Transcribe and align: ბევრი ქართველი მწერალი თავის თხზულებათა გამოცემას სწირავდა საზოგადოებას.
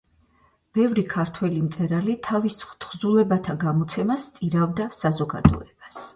ბევრი 0.77 1.03
ქართველი 1.11 1.61
მწერალი 1.65 2.15
თავის 2.29 2.57
თხზულებათა 2.63 3.57
გამოცემას 3.67 4.27
სწირავდა 4.33 4.91
საზოგადოებას. 5.05 6.03